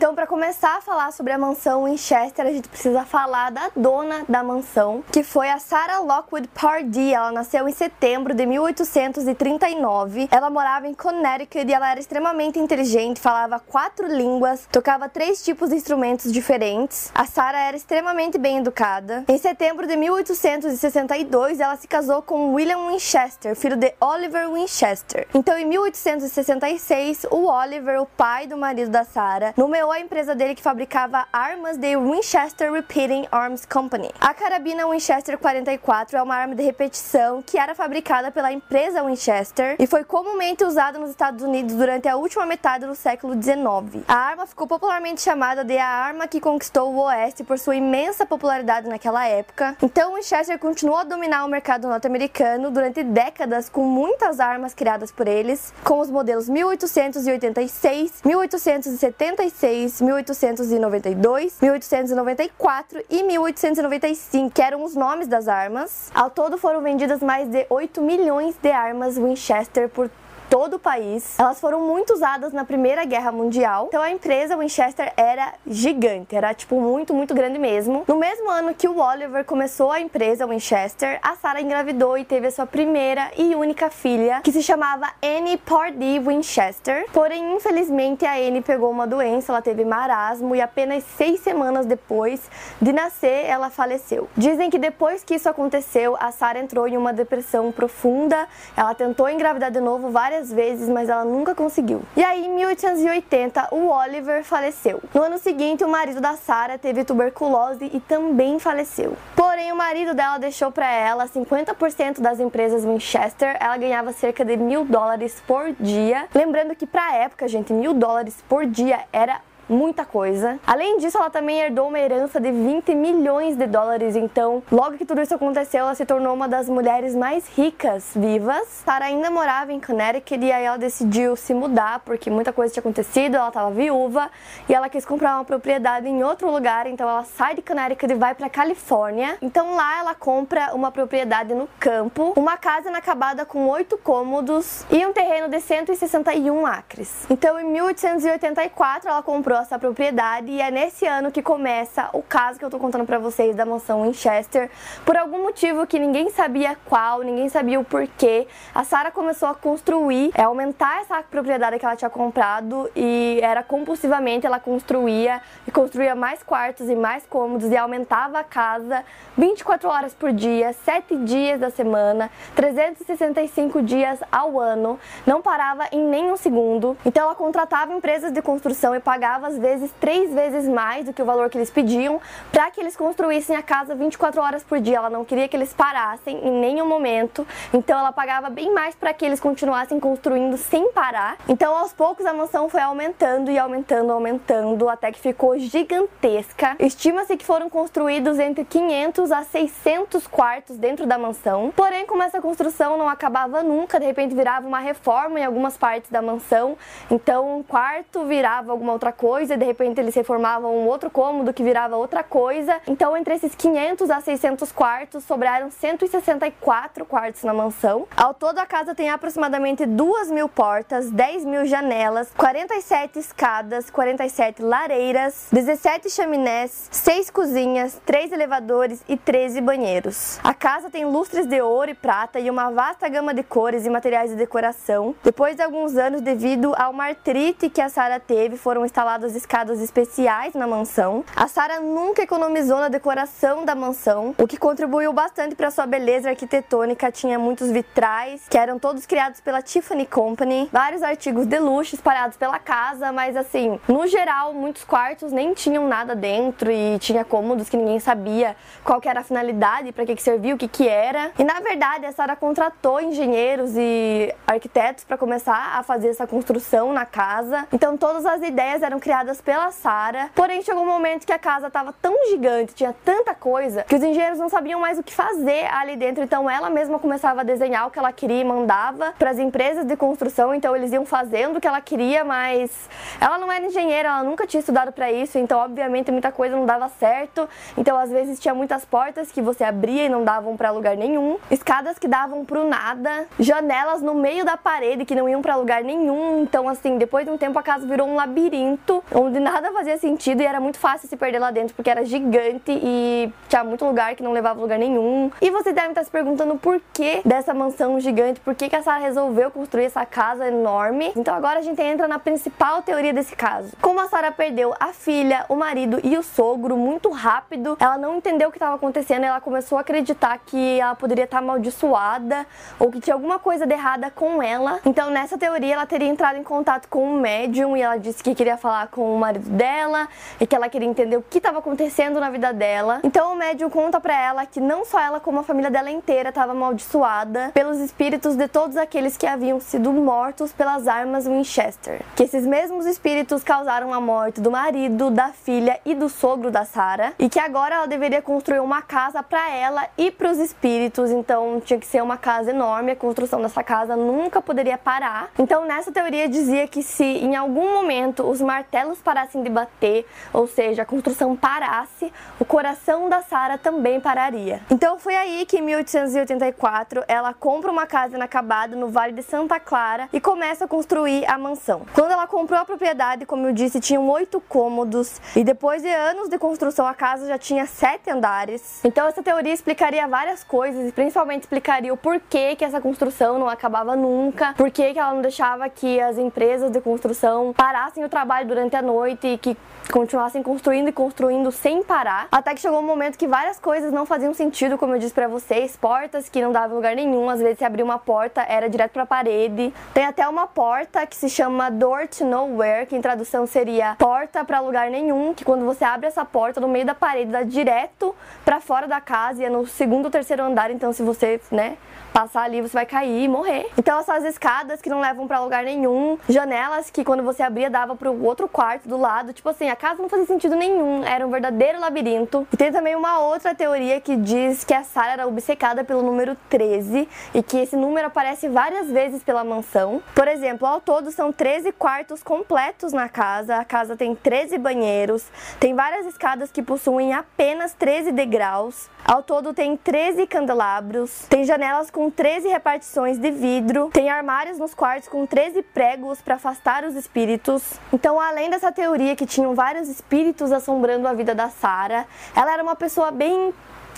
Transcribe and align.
Então, 0.00 0.14
para 0.14 0.26
começar 0.26 0.78
a 0.78 0.80
falar 0.80 1.12
sobre 1.12 1.30
a 1.30 1.36
mansão 1.36 1.84
Winchester, 1.84 2.46
a 2.46 2.50
gente 2.50 2.70
precisa 2.70 3.04
falar 3.04 3.50
da 3.50 3.70
dona 3.76 4.24
da 4.26 4.42
mansão, 4.42 5.04
que 5.12 5.22
foi 5.22 5.50
a 5.50 5.58
Sarah 5.58 5.98
Lockwood 5.98 6.48
Pardee. 6.58 7.12
Ela 7.12 7.30
nasceu 7.30 7.68
em 7.68 7.72
setembro 7.72 8.32
de 8.32 8.46
1839. 8.46 10.30
Ela 10.30 10.48
morava 10.48 10.88
em 10.88 10.94
Connecticut 10.94 11.68
e 11.68 11.74
ela 11.74 11.90
era 11.90 12.00
extremamente 12.00 12.58
inteligente, 12.58 13.20
falava 13.20 13.60
quatro 13.60 14.06
línguas, 14.06 14.66
tocava 14.72 15.06
três 15.06 15.44
tipos 15.44 15.68
de 15.68 15.76
instrumentos 15.76 16.32
diferentes. 16.32 17.12
A 17.14 17.26
Sarah 17.26 17.60
era 17.60 17.76
extremamente 17.76 18.38
bem 18.38 18.56
educada. 18.56 19.26
Em 19.28 19.36
setembro 19.36 19.86
de 19.86 19.98
1862, 19.98 21.60
ela 21.60 21.76
se 21.76 21.86
casou 21.86 22.22
com 22.22 22.54
William 22.54 22.88
Winchester, 22.88 23.54
filho 23.54 23.76
de 23.76 23.92
Oliver 24.00 24.50
Winchester. 24.50 25.28
Então, 25.34 25.58
em 25.58 25.66
1866, 25.66 27.26
o 27.30 27.44
Oliver, 27.44 28.00
o 28.00 28.06
pai 28.06 28.46
do 28.46 28.56
marido 28.56 28.90
da 28.90 29.04
Sarah, 29.04 29.52
nomeou 29.58 29.89
a 29.92 30.00
empresa 30.00 30.34
dele 30.34 30.54
que 30.54 30.62
fabricava 30.62 31.26
armas 31.32 31.76
de 31.76 31.96
Winchester 31.96 32.72
Repeating 32.72 33.26
Arms 33.32 33.66
Company. 33.66 34.10
A 34.20 34.32
carabina 34.32 34.88
Winchester 34.88 35.36
44 35.38 36.16
é 36.16 36.22
uma 36.22 36.36
arma 36.36 36.54
de 36.54 36.62
repetição 36.62 37.42
que 37.42 37.58
era 37.58 37.74
fabricada 37.74 38.30
pela 38.30 38.52
empresa 38.52 39.02
Winchester 39.02 39.76
e 39.78 39.86
foi 39.86 40.04
comumente 40.04 40.64
usada 40.64 40.98
nos 40.98 41.10
Estados 41.10 41.42
Unidos 41.42 41.74
durante 41.74 42.08
a 42.08 42.16
última 42.16 42.46
metade 42.46 42.86
do 42.86 42.94
século 42.94 43.34
19. 43.34 44.04
A 44.06 44.14
arma 44.14 44.46
ficou 44.46 44.66
popularmente 44.66 45.20
chamada 45.20 45.64
de 45.64 45.76
a 45.78 45.86
arma 45.86 46.28
que 46.28 46.40
conquistou 46.40 46.92
o 46.92 47.02
Oeste 47.04 47.42
por 47.42 47.58
sua 47.58 47.76
imensa 47.76 48.24
popularidade 48.24 48.88
naquela 48.88 49.26
época. 49.26 49.76
Então, 49.82 50.14
Winchester 50.14 50.58
continuou 50.58 50.98
a 50.98 51.04
dominar 51.04 51.44
o 51.44 51.48
mercado 51.48 51.88
norte-americano 51.88 52.70
durante 52.70 53.02
décadas 53.02 53.68
com 53.68 53.84
muitas 53.84 54.40
armas 54.40 54.74
criadas 54.74 55.10
por 55.10 55.26
eles, 55.26 55.72
com 55.82 55.98
os 55.98 56.10
modelos 56.10 56.48
1886, 56.48 58.22
1876 58.24 59.79
1892, 60.00 61.56
1894 61.60 63.04
e 63.08 63.22
1895, 63.22 64.50
que 64.50 64.60
eram 64.62 64.84
os 64.84 64.94
nomes 64.94 65.26
das 65.26 65.48
armas. 65.48 66.10
Ao 66.14 66.30
todo 66.30 66.58
foram 66.58 66.82
vendidas 66.82 67.20
mais 67.20 67.48
de 67.48 67.66
8 67.70 68.02
milhões 68.02 68.54
de 68.62 68.70
armas 68.70 69.16
Winchester 69.16 69.88
por 69.88 70.10
todo 70.50 70.74
o 70.74 70.78
país. 70.80 71.38
Elas 71.38 71.60
foram 71.60 71.80
muito 71.80 72.12
usadas 72.12 72.52
na 72.52 72.64
Primeira 72.64 73.04
Guerra 73.04 73.30
Mundial. 73.30 73.86
Então 73.86 74.02
a 74.02 74.10
empresa 74.10 74.56
Winchester 74.56 75.12
era 75.16 75.54
gigante, 75.64 76.34
era 76.34 76.52
tipo 76.52 76.80
muito, 76.80 77.14
muito 77.14 77.32
grande 77.32 77.56
mesmo. 77.56 78.02
No 78.08 78.16
mesmo 78.16 78.50
ano 78.50 78.74
que 78.74 78.88
o 78.88 78.98
Oliver 78.98 79.44
começou 79.44 79.92
a 79.92 80.00
empresa 80.00 80.44
Winchester, 80.46 81.20
a 81.22 81.36
Sarah 81.36 81.62
engravidou 81.62 82.18
e 82.18 82.24
teve 82.24 82.48
a 82.48 82.50
sua 82.50 82.66
primeira 82.66 83.30
e 83.36 83.54
única 83.54 83.88
filha, 83.90 84.40
que 84.42 84.50
se 84.50 84.60
chamava 84.60 85.12
Annie 85.22 85.56
Pardee 85.56 86.18
Winchester. 86.18 87.06
Porém, 87.12 87.54
infelizmente, 87.54 88.26
a 88.26 88.34
Annie 88.34 88.60
pegou 88.60 88.90
uma 88.90 89.06
doença, 89.06 89.52
ela 89.52 89.62
teve 89.62 89.84
marasmo 89.84 90.56
e 90.56 90.60
apenas 90.60 91.04
seis 91.16 91.38
semanas 91.40 91.86
depois 91.86 92.50
de 92.82 92.92
nascer, 92.92 93.44
ela 93.46 93.70
faleceu. 93.70 94.28
Dizem 94.36 94.68
que 94.68 94.78
depois 94.78 95.22
que 95.22 95.36
isso 95.36 95.48
aconteceu, 95.48 96.16
a 96.18 96.32
Sarah 96.32 96.58
entrou 96.58 96.88
em 96.88 96.96
uma 96.96 97.12
depressão 97.12 97.70
profunda. 97.70 98.48
Ela 98.76 98.94
tentou 98.94 99.28
engravidar 99.28 99.70
de 99.70 99.78
novo 99.80 100.10
várias 100.10 100.39
várias 100.40 100.52
vezes, 100.52 100.88
mas 100.88 101.08
ela 101.08 101.24
nunca 101.24 101.54
conseguiu. 101.54 102.02
E 102.16 102.24
aí, 102.24 102.46
em 102.46 102.54
1880, 102.54 103.68
o 103.72 103.88
Oliver 103.88 104.42
faleceu. 104.42 105.00
No 105.14 105.22
ano 105.22 105.38
seguinte, 105.38 105.84
o 105.84 105.88
marido 105.88 106.20
da 106.20 106.36
Sarah 106.36 106.78
teve 106.78 107.04
tuberculose 107.04 107.90
e 107.92 108.00
também 108.00 108.58
faleceu. 108.58 109.16
Porém, 109.36 109.72
o 109.72 109.76
marido 109.76 110.14
dela 110.14 110.38
deixou 110.38 110.70
para 110.70 110.90
ela 110.90 111.26
50% 111.26 112.20
das 112.20 112.40
empresas 112.40 112.84
Winchester. 112.84 113.56
Ela 113.60 113.76
ganhava 113.76 114.12
cerca 114.12 114.44
de 114.44 114.56
mil 114.56 114.84
dólares 114.84 115.42
por 115.46 115.72
dia. 115.78 116.26
Lembrando 116.34 116.74
que, 116.74 116.86
pra 116.86 117.14
época, 117.14 117.46
gente, 117.46 117.72
mil 117.72 117.92
dólares 117.92 118.36
por 118.48 118.64
dia 118.64 119.00
era 119.12 119.40
muita 119.70 120.04
coisa. 120.04 120.58
Além 120.66 120.98
disso, 120.98 121.16
ela 121.16 121.30
também 121.30 121.60
herdou 121.60 121.88
uma 121.88 121.98
herança 121.98 122.40
de 122.40 122.50
20 122.50 122.94
milhões 122.94 123.56
de 123.56 123.66
dólares, 123.66 124.16
então, 124.16 124.62
logo 124.70 124.98
que 124.98 125.04
tudo 125.04 125.22
isso 125.22 125.34
aconteceu, 125.34 125.80
ela 125.80 125.94
se 125.94 126.04
tornou 126.04 126.34
uma 126.34 126.48
das 126.48 126.68
mulheres 126.68 127.14
mais 127.14 127.46
ricas 127.48 128.10
vivas. 128.14 128.66
Sarah 128.84 129.06
ainda 129.06 129.30
morava 129.30 129.72
em 129.72 129.80
Connecticut 129.80 130.44
e 130.44 130.50
aí 130.50 130.64
ela 130.64 130.76
decidiu 130.76 131.36
se 131.36 131.54
mudar 131.54 132.00
porque 132.00 132.28
muita 132.28 132.52
coisa 132.52 132.72
tinha 132.72 132.80
acontecido, 132.80 133.36
ela 133.36 133.48
estava 133.48 133.70
viúva 133.70 134.30
e 134.68 134.74
ela 134.74 134.88
quis 134.88 135.04
comprar 135.04 135.36
uma 135.36 135.44
propriedade 135.44 136.08
em 136.08 136.24
outro 136.24 136.50
lugar, 136.50 136.86
então 136.86 137.08
ela 137.08 137.24
sai 137.24 137.54
de 137.54 137.62
Connecticut 137.62 138.12
e 138.12 138.16
vai 138.16 138.34
para 138.34 138.48
Califórnia. 138.48 139.38
Então 139.40 139.76
lá 139.76 140.00
ela 140.00 140.14
compra 140.14 140.74
uma 140.74 140.90
propriedade 140.90 141.54
no 141.54 141.68
campo, 141.78 142.32
uma 142.36 142.56
casa 142.56 142.88
inacabada 142.88 143.44
com 143.44 143.68
oito 143.68 143.96
cômodos 143.98 144.84
e 144.90 145.06
um 145.06 145.12
terreno 145.12 145.48
de 145.48 145.60
161 145.60 146.66
acres. 146.66 147.26
Então 147.30 147.58
em 147.60 147.64
1884 147.64 149.08
ela 149.08 149.22
comprou 149.22 149.59
essa 149.60 149.78
propriedade 149.78 150.50
e 150.50 150.60
é 150.60 150.70
nesse 150.70 151.06
ano 151.06 151.30
que 151.30 151.42
começa 151.42 152.08
o 152.12 152.22
caso 152.22 152.58
que 152.58 152.64
eu 152.64 152.70
tô 152.70 152.78
contando 152.78 153.04
para 153.04 153.18
vocês 153.18 153.54
da 153.54 153.64
mansão 153.64 154.02
Winchester. 154.02 154.70
Por 155.04 155.16
algum 155.16 155.42
motivo 155.42 155.86
que 155.86 155.98
ninguém 155.98 156.30
sabia 156.30 156.76
qual, 156.86 157.22
ninguém 157.22 157.48
sabia 157.48 157.78
o 157.78 157.84
porquê, 157.84 158.46
a 158.74 158.84
Sarah 158.84 159.10
começou 159.10 159.48
a 159.48 159.54
construir, 159.54 160.30
é, 160.34 160.42
aumentar 160.42 161.00
essa 161.00 161.22
propriedade 161.22 161.78
que 161.78 161.84
ela 161.84 161.96
tinha 161.96 162.10
comprado 162.10 162.90
e 162.94 163.38
era 163.42 163.62
compulsivamente 163.62 164.46
ela 164.46 164.60
construía 164.60 165.40
e 165.66 165.70
construía 165.70 166.14
mais 166.14 166.42
quartos 166.42 166.88
e 166.88 166.96
mais 166.96 167.26
cômodos 167.26 167.70
e 167.70 167.76
aumentava 167.76 168.38
a 168.38 168.44
casa 168.44 169.04
24 169.36 169.88
horas 169.88 170.14
por 170.14 170.32
dia, 170.32 170.72
7 170.72 171.16
dias 171.16 171.60
da 171.60 171.70
semana, 171.70 172.30
365 172.54 173.82
dias 173.82 174.20
ao 174.30 174.60
ano, 174.60 174.98
não 175.26 175.40
parava 175.40 175.86
em 175.92 176.04
nenhum 176.04 176.36
segundo. 176.36 176.96
Então 177.04 177.24
ela 177.24 177.34
contratava 177.34 177.92
empresas 177.92 178.32
de 178.32 178.42
construção 178.42 178.94
e 178.94 179.00
pagava 179.00 179.49
às 179.50 179.58
vezes 179.58 179.90
três 179.98 180.32
vezes 180.32 180.68
mais 180.68 181.04
do 181.04 181.12
que 181.12 181.20
o 181.20 181.24
valor 181.24 181.50
que 181.50 181.58
eles 181.58 181.70
pediam 181.70 182.20
para 182.52 182.70
que 182.70 182.80
eles 182.80 182.96
construíssem 182.96 183.56
a 183.56 183.62
casa 183.62 183.96
24 183.96 184.40
horas 184.40 184.62
por 184.62 184.80
dia. 184.80 184.98
Ela 184.98 185.10
não 185.10 185.24
queria 185.24 185.48
que 185.48 185.56
eles 185.56 185.72
parassem 185.74 186.38
em 186.46 186.52
nenhum 186.60 186.86
momento, 186.86 187.46
então 187.74 187.98
ela 187.98 188.12
pagava 188.12 188.48
bem 188.48 188.72
mais 188.72 188.94
para 188.94 189.12
que 189.12 189.24
eles 189.24 189.40
continuassem 189.40 189.98
construindo 189.98 190.56
sem 190.56 190.92
parar. 190.92 191.36
Então 191.48 191.76
aos 191.76 191.92
poucos 191.92 192.24
a 192.26 192.32
mansão 192.32 192.68
foi 192.68 192.80
aumentando 192.80 193.50
e 193.50 193.58
aumentando, 193.58 194.12
aumentando 194.12 194.88
até 194.88 195.10
que 195.10 195.18
ficou 195.18 195.58
gigantesca. 195.58 196.76
Estima-se 196.78 197.36
que 197.36 197.44
foram 197.44 197.68
construídos 197.68 198.38
entre 198.38 198.64
500 198.64 199.32
a 199.32 199.42
600 199.42 200.26
quartos 200.28 200.76
dentro 200.76 201.06
da 201.06 201.18
mansão. 201.18 201.72
Porém, 201.74 202.06
como 202.06 202.22
essa 202.22 202.40
construção 202.40 202.96
não 202.96 203.08
acabava 203.08 203.62
nunca, 203.62 203.98
de 203.98 204.06
repente 204.06 204.34
virava 204.34 204.66
uma 204.66 204.78
reforma 204.78 205.40
em 205.40 205.44
algumas 205.44 205.76
partes 205.76 206.10
da 206.10 206.22
mansão. 206.22 206.76
Então 207.10 207.58
um 207.58 207.62
quarto 207.62 208.24
virava 208.26 208.70
alguma 208.70 208.92
outra 208.92 209.10
coisa 209.10 209.39
coisa 209.40 209.54
e 209.54 209.56
de 209.56 209.64
repente 209.64 209.98
eles 209.98 210.14
reformavam 210.14 210.76
um 210.76 210.86
outro 210.86 211.08
cômodo 211.08 211.54
que 211.54 211.62
virava 211.62 211.96
outra 211.96 212.22
coisa. 212.22 212.78
Então, 212.86 213.16
entre 213.16 213.34
esses 213.34 213.54
500 213.54 214.10
a 214.10 214.20
600 214.20 214.70
quartos, 214.70 215.24
sobraram 215.24 215.70
164 215.70 217.06
quartos 217.06 217.42
na 217.42 217.54
mansão. 217.54 218.06
Ao 218.14 218.34
todo, 218.34 218.58
a 218.58 218.66
casa 218.66 218.94
tem 218.94 219.08
aproximadamente 219.08 219.86
2 219.86 220.30
mil 220.30 220.46
portas, 220.46 221.10
10 221.10 221.46
mil 221.46 221.64
janelas, 221.64 222.30
47 222.36 223.18
escadas, 223.18 223.88
47 223.88 224.62
lareiras, 224.62 225.48
17 225.50 226.10
chaminés, 226.10 226.88
6 226.90 227.30
cozinhas, 227.30 227.98
3 228.04 228.32
elevadores 228.32 229.02
e 229.08 229.16
13 229.16 229.62
banheiros. 229.62 230.38
A 230.44 230.52
casa 230.52 230.90
tem 230.90 231.06
lustres 231.06 231.46
de 231.46 231.62
ouro 231.62 231.90
e 231.90 231.94
prata 231.94 232.38
e 232.38 232.50
uma 232.50 232.70
vasta 232.70 233.08
gama 233.08 233.32
de 233.32 233.42
cores 233.42 233.86
e 233.86 233.90
materiais 233.90 234.28
de 234.28 234.36
decoração. 234.36 235.14
Depois 235.24 235.56
de 235.56 235.62
alguns 235.62 235.96
anos, 235.96 236.20
devido 236.20 236.74
a 236.76 236.90
uma 236.90 237.06
artrite 237.06 237.70
que 237.70 237.80
a 237.80 237.88
Sara 237.88 238.20
teve, 238.20 238.58
foram 238.58 238.84
instalados 238.84 239.19
instalado 239.20 239.26
as 239.26 239.34
escadas 239.34 239.80
especiais 239.80 240.54
na 240.54 240.66
mansão. 240.66 241.24
A 241.36 241.46
Sarah 241.46 241.80
nunca 241.80 242.22
economizou 242.22 242.78
na 242.78 242.88
decoração 242.88 243.64
da 243.64 243.74
mansão, 243.74 244.34
o 244.38 244.46
que 244.46 244.56
contribuiu 244.56 245.12
bastante 245.12 245.54
para 245.54 245.70
sua 245.70 245.86
beleza 245.86 246.30
arquitetônica. 246.30 247.10
Tinha 247.12 247.38
muitos 247.38 247.70
vitrais, 247.70 248.46
que 248.48 248.56
eram 248.56 248.78
todos 248.78 249.06
criados 249.06 249.40
pela 249.40 249.62
Tiffany 249.62 250.06
Company, 250.06 250.68
vários 250.72 251.02
artigos 251.02 251.46
de 251.46 251.58
luxo 251.58 251.94
espalhados 251.94 252.36
pela 252.36 252.58
casa, 252.58 253.12
mas 253.12 253.36
assim, 253.36 253.78
no 253.86 254.06
geral, 254.06 254.52
muitos 254.54 254.84
quartos 254.84 255.32
nem 255.32 255.52
tinham 255.52 255.86
nada 255.86 256.14
dentro 256.14 256.70
e 256.70 256.98
tinha 256.98 257.24
cômodos 257.24 257.68
que 257.68 257.76
ninguém 257.76 258.00
sabia 258.00 258.56
qual 258.82 259.00
era 259.04 259.20
a 259.20 259.24
finalidade, 259.24 259.92
para 259.92 260.06
que, 260.06 260.14
que 260.14 260.22
servia, 260.22 260.54
o 260.54 260.58
que, 260.58 260.68
que 260.68 260.88
era. 260.88 261.32
E 261.38 261.44
na 261.44 261.60
verdade, 261.60 262.06
a 262.06 262.12
Sarah 262.12 262.36
contratou 262.36 263.00
engenheiros 263.00 263.72
e 263.76 264.32
arquitetos 264.46 265.04
para 265.04 265.18
começar 265.18 265.78
a 265.78 265.82
fazer 265.82 266.08
essa 266.08 266.26
construção 266.26 266.92
na 266.92 267.04
casa. 267.04 267.66
Então 267.72 267.96
todas 267.96 268.24
as 268.24 268.42
ideias 268.42 268.82
eram 268.82 268.98
criadas 268.98 269.09
pela 269.44 269.72
Sarah. 269.72 270.30
Porém, 270.34 270.62
chegou 270.62 270.82
um 270.82 270.86
momento 270.86 271.26
que 271.26 271.32
a 271.32 271.38
casa 271.38 271.66
estava 271.66 271.92
tão 272.00 272.14
gigante, 272.28 272.74
tinha 272.74 272.94
tanta 273.04 273.34
coisa, 273.34 273.82
que 273.82 273.94
os 273.96 274.02
engenheiros 274.02 274.38
não 274.38 274.48
sabiam 274.48 274.78
mais 274.78 274.98
o 274.98 275.02
que 275.02 275.12
fazer 275.12 275.66
ali 275.72 275.96
dentro. 275.96 276.22
Então 276.22 276.48
ela 276.48 276.70
mesma 276.70 276.98
começava 276.98 277.40
a 277.40 277.44
desenhar 277.44 277.88
o 277.88 277.90
que 277.90 277.98
ela 277.98 278.12
queria 278.12 278.40
e 278.40 278.44
mandava 278.44 279.12
para 279.18 279.30
as 279.30 279.38
empresas 279.38 279.84
de 279.84 279.96
construção. 279.96 280.54
Então 280.54 280.76
eles 280.76 280.92
iam 280.92 281.04
fazendo 281.04 281.56
o 281.56 281.60
que 281.60 281.66
ela 281.66 281.80
queria, 281.80 282.24
mas 282.24 282.88
ela 283.20 283.36
não 283.36 283.50
era 283.50 283.64
engenheira, 283.64 284.08
ela 284.08 284.22
nunca 284.22 284.46
tinha 284.46 284.60
estudado 284.60 284.92
para 284.92 285.10
isso. 285.10 285.38
Então, 285.38 285.58
obviamente, 285.58 286.12
muita 286.12 286.30
coisa 286.30 286.54
não 286.54 286.64
dava 286.64 286.88
certo. 286.88 287.48
Então, 287.76 287.98
às 287.98 288.10
vezes 288.10 288.38
tinha 288.38 288.54
muitas 288.54 288.84
portas 288.84 289.32
que 289.32 289.42
você 289.42 289.64
abria 289.64 290.06
e 290.06 290.08
não 290.08 290.22
davam 290.22 290.56
para 290.56 290.70
lugar 290.70 290.96
nenhum, 290.96 291.36
escadas 291.50 291.98
que 291.98 292.06
davam 292.06 292.44
pro 292.44 292.68
nada, 292.68 293.26
janelas 293.38 294.00
no 294.00 294.14
meio 294.14 294.44
da 294.44 294.56
parede 294.56 295.04
que 295.04 295.16
não 295.16 295.28
iam 295.28 295.42
para 295.42 295.56
lugar 295.56 295.82
nenhum. 295.82 296.42
Então, 296.42 296.68
assim, 296.68 296.96
depois 296.96 297.24
de 297.24 297.32
um 297.32 297.36
tempo 297.36 297.58
a 297.58 297.62
casa 297.62 297.84
virou 297.86 298.08
um 298.08 298.14
labirinto 298.14 298.99
onde 299.12 299.40
nada 299.40 299.72
fazia 299.72 299.96
sentido 299.98 300.42
e 300.42 300.46
era 300.46 300.60
muito 300.60 300.78
fácil 300.78 301.08
se 301.08 301.16
perder 301.16 301.38
lá 301.38 301.50
dentro 301.50 301.74
porque 301.74 301.90
era 301.90 302.04
gigante 302.04 302.70
e 302.70 303.32
tinha 303.48 303.64
muito 303.64 303.84
lugar 303.84 304.14
que 304.14 304.22
não 304.22 304.32
levava 304.32 304.60
lugar 304.60 304.78
nenhum. 304.78 305.30
E 305.40 305.50
você 305.50 305.72
deve 305.72 305.88
estar 305.88 306.04
se 306.04 306.10
perguntando 306.10 306.56
por 306.56 306.80
que 306.92 307.20
dessa 307.24 307.54
mansão 307.54 307.98
gigante, 308.00 308.40
por 308.40 308.54
que, 308.54 308.68
que 308.68 308.76
a 308.76 308.82
Sarah 308.82 309.00
resolveu 309.00 309.50
construir 309.50 309.84
essa 309.84 310.04
casa 310.04 310.46
enorme. 310.46 311.12
Então 311.16 311.34
agora 311.34 311.58
a 311.58 311.62
gente 311.62 311.80
entra 311.80 312.06
na 312.06 312.18
principal 312.18 312.82
teoria 312.82 313.12
desse 313.12 313.34
caso. 313.34 313.72
Como 313.80 314.00
a 314.00 314.08
Sarah 314.08 314.32
perdeu 314.32 314.74
a 314.78 314.92
filha, 314.92 315.44
o 315.48 315.56
marido 315.56 316.00
e 316.02 316.16
o 316.16 316.22
sogro 316.22 316.76
muito 316.76 317.10
rápido, 317.10 317.76
ela 317.80 317.96
não 317.96 318.16
entendeu 318.16 318.48
o 318.48 318.52
que 318.52 318.58
estava 318.58 318.74
acontecendo 318.74 319.24
ela 319.30 319.40
começou 319.40 319.78
a 319.78 319.80
acreditar 319.80 320.38
que 320.38 320.78
ela 320.78 320.94
poderia 320.94 321.24
estar 321.24 321.38
amaldiçoada 321.38 322.46
ou 322.78 322.90
que 322.90 323.00
tinha 323.00 323.14
alguma 323.14 323.38
coisa 323.38 323.66
de 323.66 323.72
errada 323.72 324.10
com 324.10 324.42
ela. 324.42 324.80
Então 324.84 325.10
nessa 325.10 325.38
teoria 325.38 325.74
ela 325.74 325.86
teria 325.86 326.08
entrado 326.08 326.36
em 326.38 326.42
contato 326.42 326.88
com 326.88 327.04
um 327.04 327.20
médium 327.20 327.76
e 327.76 327.82
ela 327.82 327.96
disse 327.96 328.22
que 328.22 328.34
queria 328.34 328.56
falar 328.56 328.88
com 328.90 329.14
o 329.14 329.18
marido 329.18 329.48
dela 329.50 330.08
e 330.40 330.46
que 330.46 330.54
ela 330.54 330.68
queria 330.68 330.88
entender 330.88 331.16
o 331.16 331.22
que 331.22 331.38
estava 331.38 331.58
acontecendo 331.58 332.20
na 332.20 332.30
vida 332.30 332.52
dela. 332.52 333.00
Então 333.02 333.32
o 333.32 333.36
médium 333.36 333.70
conta 333.70 334.00
para 334.00 334.18
ela 334.18 334.46
que 334.46 334.60
não 334.60 334.84
só 334.84 334.98
ela 334.98 335.20
como 335.20 335.40
a 335.40 335.42
família 335.42 335.70
dela 335.70 335.90
inteira 335.90 336.30
estava 336.30 336.52
amaldiçoada 336.52 337.50
pelos 337.54 337.78
espíritos 337.78 338.36
de 338.36 338.48
todos 338.48 338.76
aqueles 338.76 339.16
que 339.16 339.26
haviam 339.26 339.60
sido 339.60 339.92
mortos 339.92 340.52
pelas 340.52 340.88
armas 340.88 341.26
Winchester. 341.26 342.02
Que 342.16 342.24
esses 342.24 342.46
mesmos 342.46 342.86
espíritos 342.86 343.44
causaram 343.44 343.92
a 343.92 344.00
morte 344.00 344.40
do 344.40 344.50
marido, 344.50 345.10
da 345.10 345.28
filha 345.28 345.78
e 345.84 345.94
do 345.94 346.08
sogro 346.08 346.50
da 346.50 346.64
Sarah 346.64 347.12
e 347.18 347.28
que 347.28 347.38
agora 347.38 347.76
ela 347.76 347.86
deveria 347.86 348.22
construir 348.22 348.60
uma 348.60 348.82
casa 348.82 349.22
para 349.22 349.50
ela 349.50 349.86
e 349.96 350.10
para 350.10 350.30
os 350.30 350.38
espíritos. 350.38 351.10
Então 351.10 351.60
tinha 351.60 351.78
que 351.78 351.86
ser 351.86 352.02
uma 352.02 352.16
casa 352.16 352.50
enorme. 352.50 352.92
A 352.92 352.96
construção 352.96 353.40
dessa 353.42 353.62
casa 353.62 353.94
nunca 353.94 354.40
poderia 354.40 354.78
parar. 354.78 355.30
Então 355.38 355.64
nessa 355.64 355.92
teoria 355.92 356.28
dizia 356.28 356.66
que 356.66 356.82
se 356.82 357.04
em 357.04 357.36
algum 357.36 357.72
momento 357.72 358.22
os 358.28 358.40
martelos 358.40 358.79
parassem 359.02 359.42
de 359.42 359.50
bater, 359.50 360.06
ou 360.32 360.46
seja, 360.46 360.82
a 360.82 360.86
construção 360.86 361.36
parasse, 361.36 362.12
o 362.38 362.44
coração 362.44 363.08
da 363.08 363.22
Sarah 363.22 363.58
também 363.58 364.00
pararia. 364.00 364.60
Então 364.70 364.98
foi 364.98 365.14
aí 365.14 365.46
que 365.46 365.58
em 365.58 365.62
1884 365.62 367.04
ela 367.08 367.32
compra 367.32 367.70
uma 367.70 367.86
casa 367.86 368.16
inacabada 368.16 368.76
no 368.76 368.88
Vale 368.88 369.12
de 369.12 369.22
Santa 369.22 369.58
Clara 369.58 370.08
e 370.12 370.20
começa 370.20 370.64
a 370.64 370.68
construir 370.68 371.24
a 371.26 371.38
mansão. 371.38 371.82
Quando 371.94 372.12
ela 372.12 372.26
comprou 372.26 372.58
a 372.58 372.64
propriedade, 372.64 373.26
como 373.26 373.46
eu 373.46 373.52
disse, 373.52 373.80
tinham 373.80 374.08
oito 374.10 374.40
cômodos 374.40 375.20
e 375.36 375.44
depois 375.44 375.82
de 375.82 375.88
anos 375.88 376.28
de 376.28 376.38
construção 376.38 376.86
a 376.86 376.94
casa 376.94 377.26
já 377.26 377.38
tinha 377.38 377.66
sete 377.66 378.10
andares. 378.10 378.80
Então 378.84 379.06
essa 379.06 379.22
teoria 379.22 379.52
explicaria 379.52 380.06
várias 380.06 380.44
coisas 380.44 380.88
e 380.88 380.92
principalmente 380.92 381.42
explicaria 381.42 381.92
o 381.92 381.96
porquê 381.96 382.56
que 382.56 382.64
essa 382.64 382.80
construção 382.80 383.38
não 383.38 383.48
acabava 383.48 383.96
nunca, 383.96 384.54
porquê 384.54 384.92
que 384.92 384.98
ela 384.98 385.14
não 385.14 385.22
deixava 385.22 385.68
que 385.68 386.00
as 386.00 386.18
empresas 386.18 386.70
de 386.70 386.80
construção 386.80 387.52
parassem 387.52 388.04
o 388.04 388.08
trabalho 388.08 388.48
durante 388.48 388.69
a 388.76 388.82
noite 388.82 389.26
e 389.26 389.38
que 389.38 389.56
continuassem 389.90 390.42
construindo 390.42 390.88
e 390.88 390.92
construindo 390.92 391.50
sem 391.50 391.82
parar. 391.82 392.28
Até 392.30 392.54
que 392.54 392.60
chegou 392.60 392.78
um 392.78 392.86
momento 392.86 393.18
que 393.18 393.26
várias 393.26 393.58
coisas 393.58 393.92
não 393.92 394.06
faziam 394.06 394.32
sentido, 394.32 394.78
como 394.78 394.94
eu 394.94 394.98
disse 394.98 395.12
para 395.12 395.28
vocês, 395.28 395.76
portas 395.76 396.28
que 396.28 396.40
não 396.40 396.52
davam 396.52 396.76
lugar 396.76 396.94
nenhum, 396.94 397.28
às 397.28 397.40
vezes 397.40 397.58
se 397.58 397.64
abria 397.64 397.84
uma 397.84 397.98
porta 397.98 398.42
era 398.42 398.68
direto 398.68 398.92
para 398.92 399.02
a 399.02 399.06
parede. 399.06 399.74
Tem 399.92 400.04
até 400.04 400.26
uma 400.28 400.46
porta 400.46 401.06
que 401.06 401.16
se 401.16 401.28
chama 401.28 401.70
Door 401.70 402.08
to 402.08 402.24
Nowhere, 402.24 402.86
que 402.86 402.96
em 402.96 403.00
tradução 403.00 403.46
seria 403.46 403.96
porta 403.98 404.44
para 404.44 404.60
lugar 404.60 404.90
nenhum, 404.90 405.34
que 405.34 405.44
quando 405.44 405.64
você 405.64 405.84
abre 405.84 406.06
essa 406.06 406.24
porta 406.24 406.60
no 406.60 406.68
meio 406.68 406.86
da 406.86 406.94
parede 406.94 407.30
dá 407.30 407.42
direto 407.42 408.14
para 408.44 408.60
fora 408.60 408.86
da 408.86 409.00
casa 409.00 409.42
e 409.42 409.44
é 409.44 409.50
no 409.50 409.66
segundo 409.66 410.06
ou 410.06 410.10
terceiro 410.10 410.42
andar, 410.44 410.70
então 410.70 410.92
se 410.92 411.02
você, 411.02 411.40
né, 411.50 411.76
passar 412.12 412.42
ali 412.42 412.60
você 412.60 412.74
vai 412.74 412.86
cair 412.86 413.24
e 413.24 413.28
morrer. 413.28 413.68
Então 413.78 413.98
essas 413.98 414.24
escadas 414.24 414.80
que 414.80 414.90
não 414.90 415.00
levam 415.00 415.26
para 415.26 415.40
lugar 415.40 415.64
nenhum, 415.64 416.18
janelas 416.28 416.90
que 416.90 417.04
quando 417.04 417.22
você 417.22 417.42
abria 417.42 417.70
dava 417.70 417.96
para 417.96 418.10
o 418.10 418.24
outro 418.24 418.48
quarto 418.48 418.88
do 418.88 418.96
lado, 418.96 419.32
tipo 419.32 419.48
assim, 419.48 419.68
a 419.68 419.76
casa 419.76 420.02
não 420.02 420.08
fazia 420.08 420.26
sentido 420.26 420.56
nenhum, 420.56 421.04
era 421.04 421.26
um 421.26 421.30
verdadeiro 421.30 421.80
labirinto. 421.80 422.46
E 422.52 422.56
tem 422.56 422.72
também 422.72 422.94
uma 422.94 423.20
outra 423.20 423.54
teoria 423.54 424.00
que 424.00 424.16
diz 424.16 424.64
que 424.64 424.74
a 424.74 424.82
Sarah 424.82 425.12
era 425.12 425.26
obcecada 425.26 425.84
pelo 425.84 426.02
número 426.02 426.36
13 426.48 427.08
e 427.34 427.42
que 427.42 427.58
esse 427.58 427.76
número 427.76 428.06
aparece 428.06 428.48
várias 428.48 428.88
vezes 428.88 429.22
pela 429.22 429.44
mansão. 429.44 430.02
Por 430.14 430.28
exemplo, 430.28 430.66
ao 430.66 430.80
todo 430.80 431.10
são 431.10 431.32
13 431.32 431.72
quartos 431.72 432.22
completos 432.22 432.92
na 432.92 433.08
casa, 433.08 433.56
a 433.56 433.64
casa 433.64 433.96
tem 433.96 434.14
13 434.14 434.58
banheiros, 434.58 435.26
tem 435.58 435.74
várias 435.74 436.06
escadas 436.06 436.50
que 436.50 436.62
possuem 436.62 437.12
apenas 437.12 437.72
13 437.74 438.12
degraus. 438.12 438.88
Ao 439.04 439.22
todo 439.22 439.54
tem 439.54 439.76
13 439.76 440.26
candelabros, 440.26 441.26
tem 441.28 441.44
janelas 441.44 441.90
com 441.90 441.99
13 442.08 442.48
repartições 442.48 443.18
de 443.18 443.32
vidro, 443.32 443.90
tem 443.92 444.08
armários 444.08 444.58
nos 444.58 444.72
quartos 444.72 445.08
com 445.08 445.26
13 445.26 445.60
pregos 445.60 446.22
para 446.22 446.36
afastar 446.36 446.84
os 446.84 446.94
espíritos. 446.94 447.74
Então, 447.92 448.20
além 448.20 448.48
dessa 448.48 448.70
teoria 448.70 449.16
que 449.16 449.26
tinham 449.26 449.54
vários 449.54 449.88
espíritos 449.88 450.52
assombrando 450.52 451.08
a 451.08 451.12
vida 451.12 451.34
da 451.34 451.48
Sara, 451.48 452.06
ela 452.34 452.52
era 452.52 452.62
uma 452.62 452.76
pessoa 452.76 453.10
bem 453.10 453.52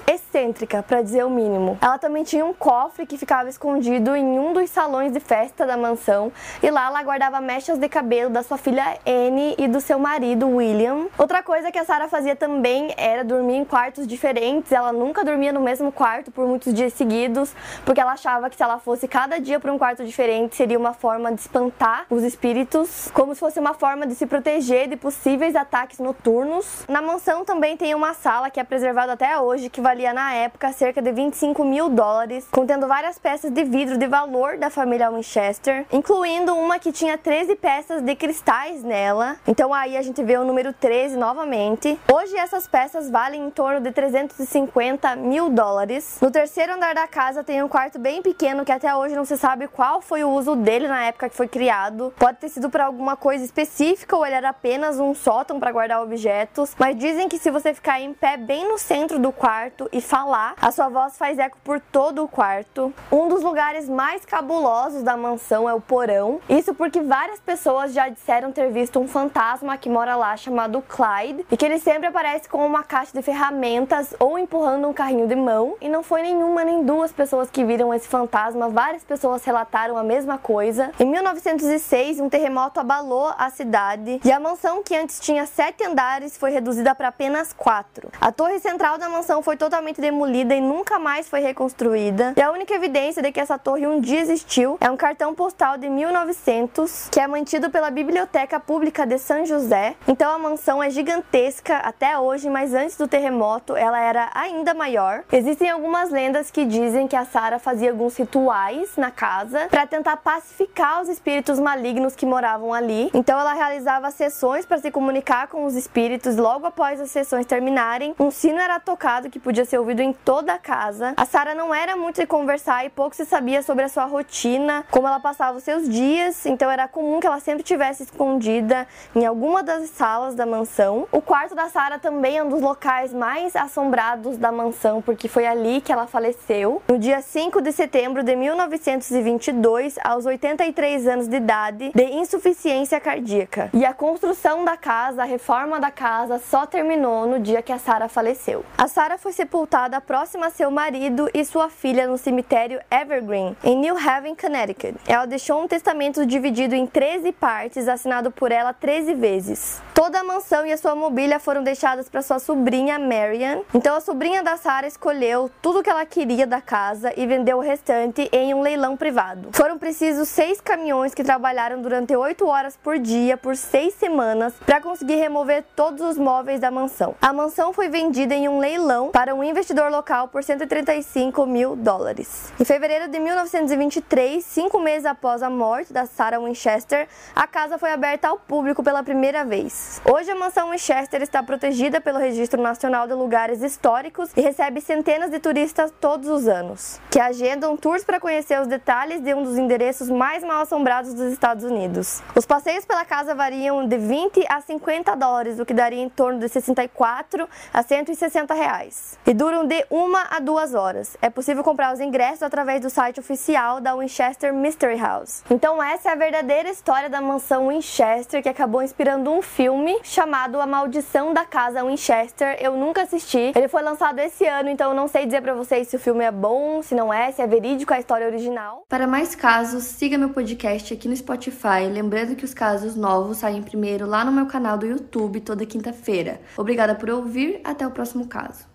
excêntrica, 0.06 0.82
para 0.82 1.02
dizer 1.02 1.24
o 1.24 1.30
mínimo. 1.30 1.78
Ela 1.80 1.98
também 1.98 2.24
tinha 2.24 2.44
um 2.44 2.52
cofre 2.52 3.06
que 3.06 3.18
ficava 3.18 3.48
escondido 3.48 4.14
em 4.16 4.38
um 4.38 4.52
dos 4.52 4.70
salões 4.70 5.12
de 5.12 5.20
festa 5.20 5.66
da 5.66 5.76
mansão 5.76 6.32
e 6.62 6.70
lá 6.70 6.86
ela 6.86 7.02
guardava 7.02 7.40
mechas 7.40 7.78
de 7.78 7.88
cabelo 7.88 8.30
da 8.30 8.42
sua 8.42 8.56
filha 8.56 8.98
Anne 9.06 9.54
e 9.58 9.68
do 9.68 9.80
seu 9.80 9.98
marido 9.98 10.48
William. 10.48 11.06
Outra 11.18 11.42
coisa 11.42 11.70
que 11.70 11.78
a 11.78 11.84
Sarah 11.84 12.08
fazia 12.08 12.34
também 12.34 12.94
era 12.96 13.24
dormir 13.24 13.56
em 13.56 13.64
quartos 13.64 14.06
diferentes. 14.06 14.72
Ela 14.72 14.92
nunca 14.92 15.24
dormia 15.24 15.52
no 15.52 15.60
mesmo 15.60 15.92
quarto 15.92 16.30
por 16.30 16.46
muitos 16.46 16.72
dias 16.72 16.92
seguidos, 16.94 17.54
porque 17.84 18.00
ela 18.00 18.12
achava 18.12 18.48
que 18.48 18.56
se 18.56 18.62
ela 18.62 18.78
fosse 18.78 19.06
cada 19.06 19.38
dia 19.38 19.60
para 19.60 19.72
um 19.72 19.78
quarto 19.78 20.04
diferente 20.04 20.56
seria 20.56 20.78
uma 20.78 20.94
forma 20.94 21.32
de 21.32 21.40
espantar 21.40 22.06
os 22.08 22.22
espíritos, 22.22 23.10
como 23.12 23.34
se 23.34 23.40
fosse 23.40 23.58
uma 23.58 23.74
forma 23.74 24.06
de 24.06 24.14
se 24.14 24.26
proteger 24.26 24.88
de 24.88 24.96
possíveis 24.96 25.54
ataques 25.54 25.98
noturnos. 25.98 26.84
Na 26.88 27.02
mansão 27.02 27.44
também 27.44 27.76
tem 27.76 27.94
uma 27.94 28.14
sala 28.14 28.48
que 28.50 28.58
é 28.58 28.64
preservada 28.64 29.12
até 29.12 29.38
hoje 29.38 29.68
que 29.68 29.80
valia 29.82 30.12
na 30.12 30.32
época 30.32 30.72
cerca 30.72 31.02
de 31.02 31.10
25 31.10 31.64
mil 31.64 31.88
dólares, 31.88 32.46
contendo 32.50 32.86
várias 32.86 33.18
peças 33.18 33.50
de 33.50 33.64
vidro 33.64 33.98
de 33.98 34.06
valor 34.06 34.56
da 34.56 34.70
família 34.70 35.10
Winchester, 35.10 35.84
incluindo 35.92 36.54
uma 36.54 36.78
que 36.78 36.92
tinha 36.92 37.18
13 37.18 37.56
peças 37.56 38.00
de 38.00 38.14
cristais 38.14 38.84
nela. 38.84 39.36
Então 39.46 39.74
aí 39.74 39.96
a 39.96 40.02
gente 40.02 40.22
vê 40.22 40.38
o 40.38 40.44
número 40.44 40.72
13 40.72 41.16
novamente. 41.16 41.98
Hoje 42.10 42.36
essas 42.36 42.66
peças 42.66 43.10
valem 43.10 43.44
em 43.44 43.50
torno 43.50 43.80
de 43.80 43.90
350 43.90 45.16
mil 45.16 45.50
dólares. 45.50 46.18
No 46.22 46.30
terceiro 46.30 46.74
andar 46.74 46.94
da 46.94 47.08
casa 47.08 47.42
tem 47.42 47.62
um 47.62 47.68
quarto 47.68 47.98
bem 47.98 48.22
pequeno 48.22 48.64
que 48.64 48.72
até 48.72 48.94
hoje 48.94 49.16
não 49.16 49.24
se 49.24 49.36
sabe 49.36 49.66
qual 49.66 50.00
foi 50.00 50.22
o 50.22 50.30
uso 50.30 50.54
dele 50.54 50.86
na 50.86 51.04
época 51.04 51.28
que 51.28 51.36
foi 51.36 51.48
criado. 51.48 52.14
Pode 52.16 52.38
ter 52.38 52.48
sido 52.48 52.70
para 52.70 52.86
alguma 52.86 53.16
coisa 53.16 53.44
específica 53.44 54.16
ou 54.16 54.24
ele 54.24 54.36
era 54.36 54.50
apenas 54.50 55.00
um 55.00 55.12
sótão 55.12 55.58
para 55.58 55.72
guardar 55.72 56.00
objetos, 56.00 56.76
mas 56.78 56.96
dizem 56.96 57.28
que 57.28 57.38
se 57.38 57.50
você 57.50 57.74
ficar 57.74 58.00
em 58.00 58.14
pé 58.14 58.36
bem 58.36 58.68
no 58.68 58.78
centro 58.78 59.18
do 59.18 59.32
quarto 59.32 59.71
quarto 59.72 59.88
e 59.92 60.00
falar. 60.00 60.54
A 60.60 60.70
sua 60.70 60.88
voz 60.88 61.16
faz 61.16 61.38
eco 61.38 61.56
por 61.64 61.80
todo 61.80 62.22
o 62.22 62.28
quarto. 62.28 62.92
Um 63.10 63.28
dos 63.28 63.42
lugares 63.42 63.88
mais 63.88 64.24
cabulosos 64.24 65.02
da 65.02 65.16
mansão 65.16 65.68
é 65.68 65.74
o 65.74 65.80
porão. 65.80 66.40
Isso 66.48 66.74
porque 66.74 67.00
várias 67.00 67.40
pessoas 67.40 67.92
já 67.92 68.08
disseram 68.08 68.52
ter 68.52 68.70
visto 68.70 69.00
um 69.00 69.08
fantasma 69.08 69.76
que 69.76 69.88
mora 69.88 70.14
lá 70.14 70.36
chamado 70.36 70.82
Clyde 70.82 71.46
e 71.50 71.56
que 71.56 71.64
ele 71.64 71.78
sempre 71.78 72.06
aparece 72.06 72.48
com 72.48 72.64
uma 72.64 72.82
caixa 72.82 73.12
de 73.12 73.22
ferramentas 73.22 74.14
ou 74.18 74.38
empurrando 74.38 74.88
um 74.88 74.92
carrinho 74.92 75.26
de 75.26 75.34
mão. 75.34 75.76
E 75.80 75.88
não 75.88 76.02
foi 76.02 76.22
nenhuma 76.22 76.64
nem 76.64 76.84
duas 76.84 77.12
pessoas 77.12 77.50
que 77.50 77.64
viram 77.64 77.92
esse 77.94 78.08
fantasma, 78.08 78.68
várias 78.68 79.04
pessoas 79.04 79.44
relataram 79.44 79.96
a 79.96 80.02
mesma 80.02 80.38
coisa. 80.38 80.90
Em 81.00 81.06
1906, 81.06 82.20
um 82.20 82.28
terremoto 82.28 82.78
abalou 82.78 83.32
a 83.38 83.50
cidade 83.50 84.20
e 84.24 84.32
a 84.32 84.38
mansão, 84.38 84.82
que 84.82 84.94
antes 84.94 85.20
tinha 85.20 85.46
sete 85.46 85.84
andares, 85.84 86.36
foi 86.36 86.50
reduzida 86.50 86.94
para 86.94 87.08
apenas 87.08 87.52
quatro. 87.52 88.10
A 88.20 88.30
torre 88.30 88.58
central 88.58 88.98
da 88.98 89.08
mansão 89.08 89.42
foi 89.42 89.56
totalmente 89.62 90.00
demolida 90.00 90.56
e 90.56 90.60
nunca 90.60 90.98
mais 90.98 91.28
foi 91.28 91.38
reconstruída. 91.38 92.34
E 92.36 92.42
a 92.42 92.50
única 92.50 92.74
evidência 92.74 93.22
de 93.22 93.30
que 93.30 93.38
essa 93.38 93.56
torre 93.56 93.86
um 93.86 94.00
dia 94.00 94.18
existiu 94.18 94.76
é 94.80 94.90
um 94.90 94.96
cartão 94.96 95.32
postal 95.36 95.78
de 95.78 95.88
1900 95.88 97.08
que 97.12 97.20
é 97.20 97.28
mantido 97.28 97.70
pela 97.70 97.88
Biblioteca 97.88 98.58
Pública 98.58 99.06
de 99.06 99.18
São 99.18 99.46
José. 99.46 99.94
Então 100.08 100.34
a 100.34 100.38
mansão 100.38 100.82
é 100.82 100.90
gigantesca 100.90 101.76
até 101.76 102.18
hoje, 102.18 102.50
mas 102.50 102.74
antes 102.74 102.96
do 102.96 103.06
terremoto 103.06 103.76
ela 103.76 104.00
era 104.00 104.32
ainda 104.34 104.74
maior. 104.74 105.22
Existem 105.30 105.70
algumas 105.70 106.10
lendas 106.10 106.50
que 106.50 106.64
dizem 106.64 107.06
que 107.06 107.14
a 107.14 107.24
Sara 107.24 107.60
fazia 107.60 107.92
alguns 107.92 108.16
rituais 108.16 108.96
na 108.96 109.12
casa 109.12 109.68
para 109.70 109.86
tentar 109.86 110.16
pacificar 110.16 111.02
os 111.02 111.08
espíritos 111.08 111.60
malignos 111.60 112.16
que 112.16 112.26
moravam 112.26 112.74
ali. 112.74 113.10
Então 113.14 113.38
ela 113.38 113.52
realizava 113.52 114.10
sessões 114.10 114.66
para 114.66 114.78
se 114.78 114.90
comunicar 114.90 115.46
com 115.46 115.64
os 115.64 115.76
espíritos. 115.76 116.36
Logo 116.36 116.66
após 116.66 117.00
as 117.00 117.12
sessões 117.12 117.46
terminarem, 117.46 118.12
um 118.18 118.32
sino 118.32 118.58
era 118.58 118.80
tocado 118.80 119.30
que 119.30 119.38
podia 119.38 119.51
ser 119.64 119.78
ouvido 119.78 120.00
em 120.00 120.12
toda 120.12 120.54
a 120.54 120.58
casa. 120.58 121.14
A 121.16 121.26
Sara 121.26 121.54
não 121.54 121.74
era 121.74 121.96
muito 121.96 122.20
de 122.20 122.26
conversar 122.26 122.84
e 122.84 122.90
pouco 122.90 123.14
se 123.14 123.24
sabia 123.24 123.62
sobre 123.62 123.84
a 123.84 123.88
sua 123.88 124.04
rotina, 124.04 124.84
como 124.90 125.06
ela 125.06 125.20
passava 125.20 125.58
os 125.58 125.64
seus 125.64 125.88
dias. 125.88 126.46
Então 126.46 126.70
era 126.70 126.88
comum 126.88 127.20
que 127.20 127.26
ela 127.26 127.40
sempre 127.40 127.62
tivesse 127.62 128.04
escondida 128.04 128.86
em 129.14 129.26
alguma 129.26 129.62
das 129.62 129.90
salas 129.90 130.34
da 130.34 130.46
mansão. 130.46 131.06
O 131.12 131.20
quarto 131.20 131.54
da 131.54 131.68
Sara 131.68 131.98
também 131.98 132.38
é 132.38 132.42
um 132.42 132.48
dos 132.48 132.60
locais 132.60 133.12
mais 133.12 133.54
assombrados 133.54 134.36
da 134.36 134.50
mansão, 134.50 135.02
porque 135.02 135.28
foi 135.28 135.46
ali 135.46 135.80
que 135.80 135.92
ela 135.92 136.06
faleceu. 136.06 136.82
No 136.88 136.98
dia 136.98 137.20
5 137.20 137.60
de 137.60 137.72
setembro 137.72 138.22
de 138.22 138.34
1922, 138.36 139.98
aos 140.02 140.26
83 140.26 141.06
anos 141.06 141.28
de 141.28 141.36
idade, 141.36 141.92
de 141.94 142.04
insuficiência 142.04 143.00
cardíaca. 143.00 143.70
E 143.72 143.84
a 143.84 143.92
construção 143.92 144.64
da 144.64 144.76
casa, 144.76 145.22
a 145.22 145.26
reforma 145.26 145.80
da 145.80 145.90
casa, 145.90 146.38
só 146.38 146.66
terminou 146.66 147.26
no 147.26 147.38
dia 147.38 147.62
que 147.62 147.72
a 147.72 147.78
Sara 147.78 148.08
faleceu. 148.08 148.64
A 148.76 148.86
Sara 148.88 149.18
foi 149.18 149.32
sepultada 149.42 150.00
próxima 150.00 150.46
a 150.46 150.50
seu 150.50 150.70
marido 150.70 151.28
e 151.34 151.44
sua 151.44 151.68
filha 151.68 152.06
no 152.06 152.16
cemitério 152.16 152.80
Evergreen, 152.88 153.56
em 153.64 153.76
New 153.76 153.96
Haven, 153.98 154.36
Connecticut. 154.36 154.94
Ela 155.04 155.26
deixou 155.26 155.60
um 155.60 155.66
testamento 155.66 156.24
dividido 156.24 156.76
em 156.76 156.86
13 156.86 157.32
partes, 157.32 157.88
assinado 157.88 158.30
por 158.30 158.52
ela 158.52 158.72
13 158.72 159.14
vezes. 159.14 159.82
Toda 159.92 160.20
a 160.20 160.24
mansão 160.24 160.64
e 160.64 160.72
a 160.72 160.76
sua 160.76 160.94
mobília 160.94 161.40
foram 161.40 161.62
deixadas 161.62 162.08
para 162.08 162.22
sua 162.22 162.38
sobrinha 162.38 163.00
Marian. 163.00 163.62
Então 163.74 163.96
a 163.96 164.00
sobrinha 164.00 164.44
da 164.44 164.56
Sara 164.56 164.86
escolheu 164.86 165.50
tudo 165.60 165.82
que 165.82 165.90
ela 165.90 166.06
queria 166.06 166.46
da 166.46 166.60
casa 166.60 167.12
e 167.16 167.26
vendeu 167.26 167.58
o 167.58 167.60
restante 167.60 168.28
em 168.32 168.54
um 168.54 168.62
leilão 168.62 168.96
privado. 168.96 169.48
Foram 169.52 169.76
precisos 169.76 170.28
seis 170.28 170.60
caminhões 170.60 171.14
que 171.14 171.24
trabalharam 171.24 171.82
durante 171.82 172.14
oito 172.16 172.46
horas 172.46 172.76
por 172.76 172.98
dia 172.98 173.36
por 173.36 173.56
seis 173.56 173.94
semanas 173.94 174.54
para 174.64 174.80
conseguir 174.80 175.16
remover 175.16 175.64
todos 175.74 176.00
os 176.00 176.16
móveis 176.16 176.60
da 176.60 176.70
mansão. 176.70 177.14
A 177.20 177.32
mansão 177.32 177.72
foi 177.72 177.88
vendida 177.88 178.34
em 178.34 178.48
um 178.48 178.60
leilão 178.60 179.10
para 179.32 179.34
um 179.34 179.42
investidor 179.42 179.90
local 179.90 180.28
por 180.28 180.44
135 180.44 181.46
mil 181.46 181.74
dólares. 181.74 182.52
Em 182.60 182.64
fevereiro 182.66 183.08
de 183.08 183.18
1923, 183.18 184.44
cinco 184.44 184.78
meses 184.78 185.06
após 185.06 185.42
a 185.42 185.48
morte 185.48 185.90
da 185.90 186.04
Sarah 186.04 186.38
Winchester, 186.38 187.08
a 187.34 187.46
casa 187.46 187.78
foi 187.78 187.92
aberta 187.92 188.28
ao 188.28 188.38
público 188.38 188.82
pela 188.82 189.02
primeira 189.02 189.42
vez. 189.42 190.02
Hoje 190.04 190.30
a 190.30 190.34
mansão 190.34 190.70
Winchester 190.70 191.22
está 191.22 191.42
protegida 191.42 191.98
pelo 191.98 192.18
Registro 192.18 192.60
Nacional 192.60 193.06
de 193.06 193.14
Lugares 193.14 193.62
Históricos 193.62 194.30
e 194.36 194.42
recebe 194.42 194.82
centenas 194.82 195.30
de 195.30 195.38
turistas 195.38 195.90
todos 195.98 196.28
os 196.28 196.46
anos, 196.46 197.00
que 197.10 197.18
agendam 197.18 197.74
tours 197.74 198.04
para 198.04 198.20
conhecer 198.20 198.60
os 198.60 198.66
detalhes 198.66 199.22
de 199.22 199.32
um 199.32 199.42
dos 199.42 199.56
endereços 199.56 200.10
mais 200.10 200.44
mal 200.44 200.60
assombrados 200.60 201.14
dos 201.14 201.32
Estados 201.32 201.64
Unidos. 201.64 202.22
Os 202.36 202.44
passeios 202.44 202.84
pela 202.84 203.06
casa 203.06 203.34
variam 203.34 203.88
de 203.88 203.96
20 203.96 204.44
a 204.46 204.60
50 204.60 205.14
dólares, 205.14 205.58
o 205.58 205.64
que 205.64 205.72
daria 205.72 206.02
em 206.02 206.10
torno 206.10 206.38
de 206.38 206.50
64 206.50 207.48
a 207.72 207.82
160 207.82 208.52
reais, 208.52 209.18
e 209.26 209.32
duram 209.32 209.66
de 209.66 209.84
uma 209.90 210.26
a 210.30 210.40
duas 210.40 210.74
horas. 210.74 211.16
É 211.22 211.30
possível 211.30 211.62
comprar 211.62 211.92
os 211.92 212.00
ingressos 212.00 212.42
através 212.42 212.80
do 212.80 212.90
site 212.90 213.20
oficial 213.20 213.80
da 213.80 213.94
Winchester 213.94 214.52
Mystery 214.52 214.98
House. 214.98 215.42
Então 215.50 215.82
essa 215.82 216.10
é 216.10 216.12
a 216.12 216.16
verdadeira 216.16 216.70
história 216.70 217.08
da 217.08 217.20
mansão 217.20 217.68
Winchester 217.68 218.42
que 218.42 218.48
acabou 218.48 218.82
inspirando 218.82 219.30
um 219.30 219.42
filme 219.42 219.98
chamado 220.02 220.60
A 220.60 220.66
Maldição 220.66 221.32
da 221.32 221.44
Casa 221.44 221.84
Winchester. 221.84 222.56
Eu 222.60 222.76
nunca 222.76 223.02
assisti. 223.02 223.52
Ele 223.54 223.68
foi 223.68 223.82
lançado 223.82 224.18
esse 224.18 224.46
ano, 224.46 224.68
então 224.68 224.90
eu 224.90 224.96
não 224.96 225.08
sei 225.08 225.24
dizer 225.24 225.40
para 225.40 225.54
vocês 225.54 225.88
se 225.88 225.96
o 225.96 226.00
filme 226.00 226.24
é 226.24 226.30
bom, 226.30 226.82
se 226.82 226.94
não 226.94 227.12
é, 227.12 227.30
se 227.30 227.40
é 227.40 227.46
verídico 227.46 227.94
a 227.94 227.98
história 227.98 228.26
original. 228.26 228.84
Para 228.88 229.06
mais 229.06 229.34
casos, 229.34 229.84
siga 229.84 230.18
meu 230.18 230.30
podcast 230.30 230.92
aqui 230.92 231.08
no 231.08 231.16
Spotify. 231.16 231.86
Lembrando 231.90 232.34
que 232.34 232.44
os 232.44 232.54
casos 232.54 232.96
novos 232.96 233.38
saem 233.38 233.62
primeiro 233.62 234.06
lá 234.06 234.24
no 234.24 234.32
meu 234.32 234.46
canal 234.46 234.76
do 234.76 234.86
YouTube 234.86 235.40
toda 235.40 235.66
quinta-feira. 235.66 236.40
Obrigada 236.56 236.94
por 236.94 237.10
ouvir, 237.10 237.60
até 237.64 237.86
o 237.86 237.90
próximo 237.90 238.26
caso. 238.26 238.71